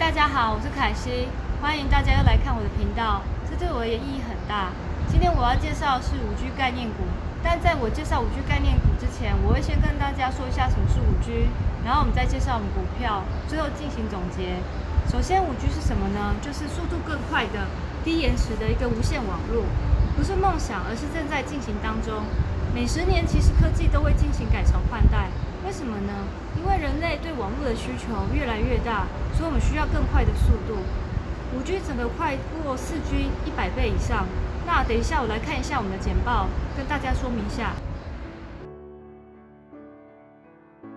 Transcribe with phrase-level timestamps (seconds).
[0.00, 1.28] 大家好，我是凯西，
[1.60, 4.72] 欢迎大家又来看我的频道，这对我而言意义很大。
[5.06, 7.04] 今天我要介绍的是五 G 概念股，
[7.44, 11.52] 但在我介绍五 G 概念股之前，我会先跟大家说一下什么是五 G，
[11.84, 14.56] 然后我们再介绍我们股票，最后进行总结。
[15.12, 16.32] 首先，五 G 是什么呢？
[16.40, 17.68] 就是速度更快的、
[18.02, 19.68] 低延迟的一个无线网络，
[20.16, 22.24] 不是梦想，而是正在进行当中。
[22.72, 25.09] 每十年，其实科技都会进行改朝换代。
[25.80, 26.12] 什么呢？
[26.58, 30.76] 因为人类对网络的需求越来越大，所以我们需要更快的速度。
[31.56, 34.26] 五 G 整个快过四 G 一百倍以上。
[34.66, 37.72] 那等一下我来看一下我们的简报，跟大家说明一下。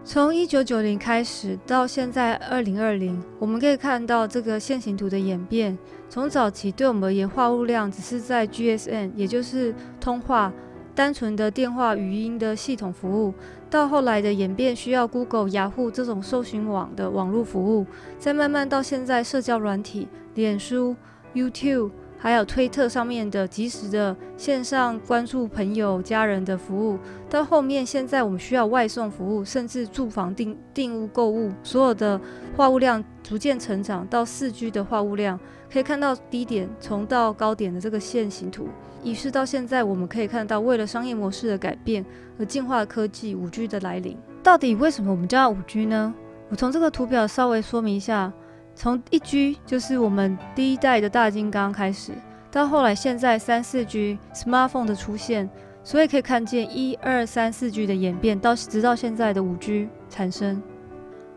[0.04, 5.78] 从一九九零开始到现在二零二零，我们可以看到这个线形图的演变。
[6.10, 10.52] 从早期对我们而言，话务量只是在 GSM，也就是通话。
[10.96, 13.34] 单纯的电话语音的系统服务，
[13.70, 17.86] 到后来的演变需要 Google、雅虎这种搜寻网的网络服务，
[18.20, 20.96] 再慢慢到现在社交软体、脸书、
[21.34, 32.22] YouTube，还有推特上面的即时的线上关注朋友、家人的服务，到后面现在我们需要外送服务，甚至住房订订屋购物，所有的
[32.56, 35.40] 话务量逐渐成长到四 G 的话务量，
[35.72, 38.68] 可以看到低点从到高点的这个线形图。
[39.04, 42.06] 于是到现在，我们可以看到，为了商业模式的改变
[42.40, 44.18] 而进化科技五 G 的来临。
[44.42, 46.14] 到底为什么我们叫五 G 呢？
[46.50, 48.32] 我从这个图表稍微说明一下。
[48.76, 52.12] 从一 G 就是我们第一代的大金刚开始，
[52.50, 55.50] 到后来现在三四 G smartphone 的出现，
[55.84, 60.62] 所以可以看见一二三四 G 的演变，到直到现在的五 G 产生。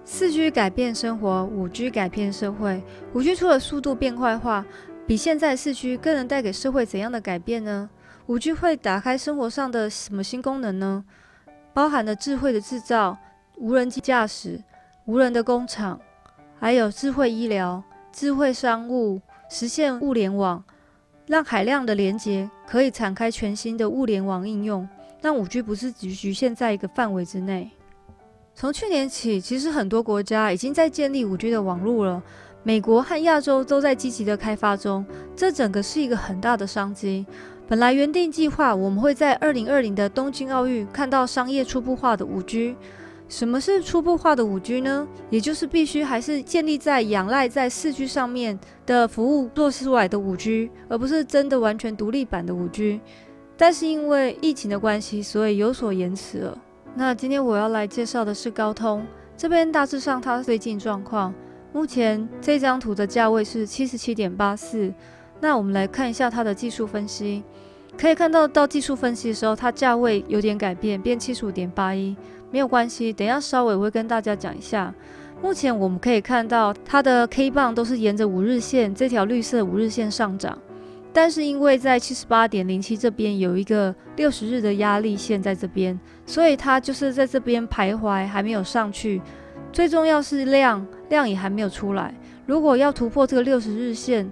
[0.04, 2.82] 四 G 改变生活，五 G 改变社会。
[3.12, 4.64] 五 G 除了速度变快化。
[5.06, 7.88] 比现在四 G 更能带给社会怎样的改变呢？
[8.26, 11.04] 五 G 会打开生活上的什么新功能呢？
[11.72, 13.16] 包含了智慧的制造、
[13.56, 14.60] 无人机驾驶、
[15.04, 16.00] 无人的工厂，
[16.58, 20.64] 还有智慧医疗、智慧商务，实现物联网，
[21.26, 24.88] 让海量的连接可以展开全新的物联网应用，
[25.22, 27.70] 让五 G 不是只局限在一个范围之内。
[28.56, 32.20] 从去年起，其实很多国家已经在建立五 G 的网络了。
[32.66, 35.06] 美国和亚洲都在积极的开发中，
[35.36, 37.24] 这整个是一个很大的商机。
[37.68, 42.74] 本来原定计划，我们会在二零二零的东京奥运看到商业初步化的五 G。
[43.28, 45.06] 什么是初步化的五 G 呢？
[45.30, 53.00] 也就是必须还是建立在仰赖在四 G 上面的服务做出来的五 G，而不是真的完全独立版的五 G。
[53.56, 56.58] 但是因为疫情的关系，所以有所延迟了。
[56.96, 59.06] 那今天我要来介绍的是高通
[59.36, 61.32] 这边，大致上它最近状况。
[61.76, 64.90] 目前这张图的价位是七十七点八四。
[65.40, 67.42] 那我们来看一下它的技术分析，
[67.98, 72.16] 可以看到到技术分析的时候，它价位有点改变，变七十五点八一，
[72.50, 74.94] 没有关系，等一下稍微我会跟大家讲一下。
[75.42, 80.58] 目前我们可以看到它的 K 棒都是沿着五日线这条绿色五日线上涨，
[81.12, 89.20] 但是因为在七十八点零七这边有一个六十日的压力线在这边，所以它就是在这边徘徊，还没有上去。
[89.76, 92.14] 最重要是量，量也还没有出来。
[92.46, 94.26] 如果要突破这个六十日线，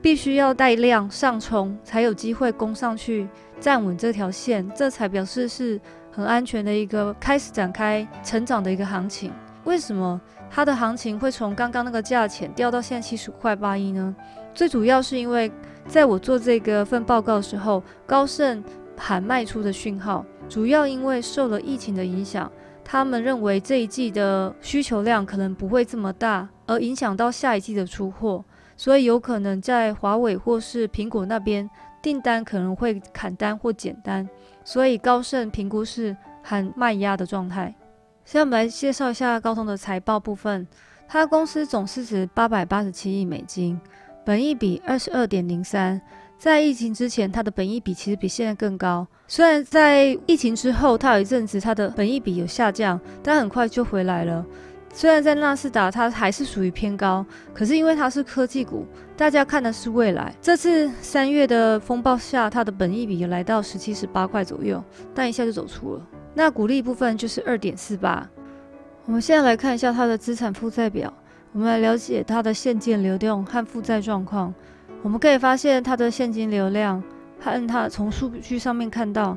[0.00, 3.26] 必须要带量上冲，才有机会攻上去
[3.58, 5.80] 站稳这条线，这才表示是
[6.12, 9.32] 很安全的一个开始展开成长的一个行情。
[9.64, 14.14] 为什么它的行情会从刚刚那个价钱掉到现在七十块八一呢？
[14.54, 15.50] 最主要是因为
[15.88, 18.62] 在我做这个份报告的时候，高盛
[18.96, 22.48] 喊卖出的讯号，主要因为受了疫情的影响。
[22.90, 28.42] 他们认为这一季的需求量可能不会这么大，而影响到下一季的出货，
[28.78, 31.68] 所以有可能在华为或是苹果那边
[32.00, 34.26] 订单可能会砍单或减单，
[34.64, 37.74] 所以高盛评估是很卖压的状态。
[38.24, 40.66] 现在我们来介绍一下高通的财报部分，
[41.06, 43.78] 它公司总市值八百八十七亿美金，
[44.24, 46.00] 本益比二十二点零三。
[46.38, 49.04] 在疫情之前，它的本益比其实比现在更高。
[49.26, 54.46] 虽然在疫情之后，它有一阵子它的本益比有下降，但很快就回来了。
[54.92, 58.86] 虽然在纳斯达它还是属于偏高，可是因为它是科技股，
[59.16, 60.32] 大家看的是未来。
[60.40, 64.82] 这次三月的风暴下，它的本益比来到十七十八块左右，
[65.12, 66.06] 但一下就走出了。
[66.34, 68.24] 那股利部分就是二点四八。
[69.06, 71.12] 我们现在来看一下它的资产负债表，
[71.52, 74.54] 我们来了解它的现金流动和负债状况。
[75.02, 77.02] 我们可以发现它的现金流量，
[77.40, 79.36] 和它从数据上面看到，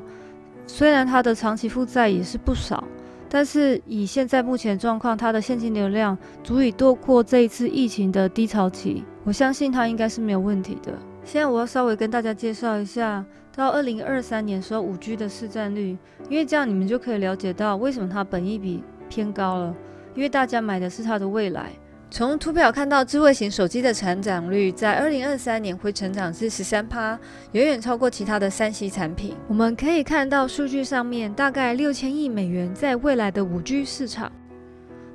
[0.66, 2.82] 虽然它的长期负债也是不少，
[3.28, 9.04] 但是以现在目前状况，它的现金流量足以度过这一次疫情的低潮期。
[9.24, 10.92] 我相信它应该是没有问题的。
[11.24, 13.24] 现在我要稍微跟大家介绍一下，
[13.54, 15.96] 到二零二三年时候五 G 的市占率，
[16.28, 19.72] 因为这样你们就可以了解到为什么它本益比偏高了，
[20.16, 21.70] 因为大家买的是它的未来。
[22.12, 27.18] 从图表看到，智慧型手机的成长率在二零二三年会成长至十三趴，
[27.52, 29.34] 远远超过其他的三 C 产品。
[29.48, 34.30] 我们可以看到数据上面，大概六千亿美元在未来的五 G 市场。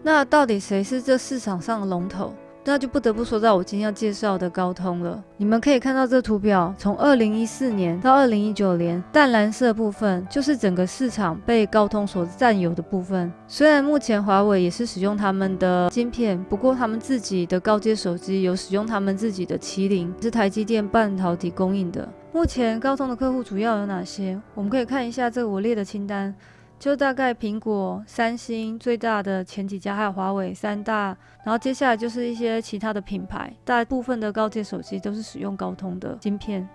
[0.02, 2.34] 那到底谁是这市场上的龙头？
[2.70, 5.24] 那就不得不说到我今天要介绍的高通了。
[5.38, 13.32] 你们可以看到这图表，从二零一四年到二零一九年，淡蓝色部分就是整个市场被高通所占有的部分。
[13.48, 22.06] 虽然目前华为也是使用他们的晶片，不过他们自己的高阶手机有使用他们自己的麒麟，是台积电半导体供应的。
[22.34, 24.38] 目前高通的客户主要有哪些？
[24.54, 26.36] 我们可以看一下这我列的清单。
[26.80, 36.68] 就大概苹果、三星最大的前几家，还有华为三大，然后接下来就是一些其他的品牌，大部分的高阶手机都是使用高通的晶片。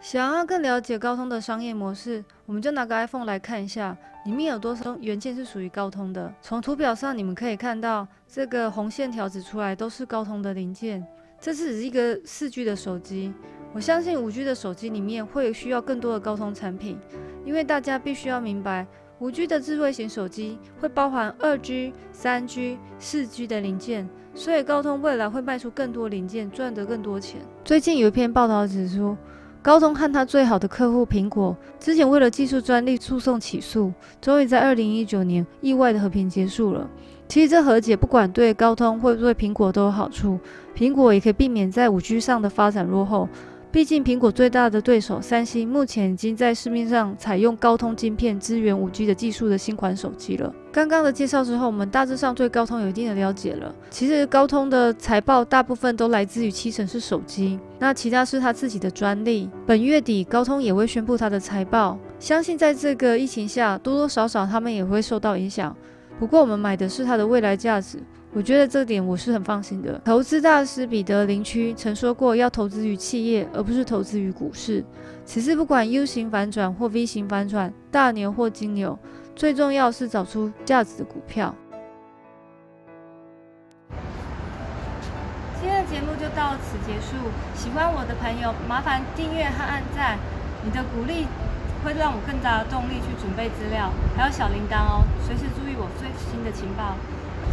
[0.00, 3.96] 想要更了解高通的商业模式，我们就拿个 iPhone 来看一下，
[4.26, 6.30] 里面有多少元件是属于高通的。
[6.42, 11.06] 从图表上你们可以看到，这个红线条指出来都是高通的零件。
[11.40, 13.32] 这是一个四 G 的手机，
[13.72, 16.98] 我相信五 G 的手机里面会需要更多的高通产品，
[17.44, 18.86] 因为大家必须要明白。
[19.24, 27.40] 五 G 的智慧型手机会包含二 G、三 G、四 G 的零件，所以高通未来会卖出更多零件，赚得更多钱。
[27.64, 29.16] 最近有一篇报道指出，
[29.62, 33.90] 高通和他最好的客户苹果之前为了技术专利诉讼起诉，
[34.20, 36.86] 终于在二零一九年意外的和平结束了。
[37.26, 40.38] 其实这和解不管对高通会对苹果都有好处，
[40.76, 43.26] 苹果也可以避免在五 G 上的发展落后。
[43.74, 50.54] 毕竟，苹果最大的对手三星目前已经在市面上采用高通晶片支援五 G 的技术的新款手机了。
[50.70, 53.74] 刚刚的介绍之后，我们大致上对高通有一定的了解了。
[53.90, 59.50] 其实，高通的财报大部分都来自于七成是手机，那其他是他自己的专利。
[59.66, 65.76] 本月底，高通也会宣布他的财报，相信在这个疫情下，多多少少他们也会受到影响。
[66.20, 67.98] 不过，我们买的是它的未来价值。
[68.36, 70.00] 我觉得这点我是很放心的。
[70.04, 74.84] 投资大师彼得林区曾说过，要投资于企业，而不是投资于股市。
[75.24, 78.98] 此次不管 U 型反转或 V 型反转，大牛或金牛，
[79.36, 81.54] 最重要是找出价值的股票。
[85.60, 87.14] 今天的节目就到此结束。
[87.54, 90.18] 喜欢我的朋友，麻烦订阅和按赞，
[90.64, 91.28] 你的鼓励
[91.84, 96.96] 会让我更大的动力去准备资料，还有小铃铛哦，随时注意我最新的情报。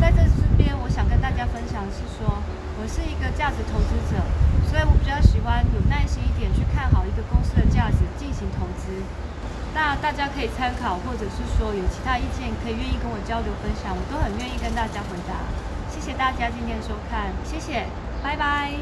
[0.02, 0.18] 在这
[0.58, 2.42] 边，我想跟大家分享是说，
[2.82, 4.18] 我是一个价值投资者，
[4.66, 8.90] 所以我比较喜欢有耐心一点去看好一个公司的价值进行投资。
[9.78, 15.46] 那大家可以参考，或者是说有其他意见可以愿意跟我交流分享，我都很愿意跟大家回答。
[15.94, 17.86] 谢谢大家今天收看，谢谢，
[18.24, 18.74] 拜拜。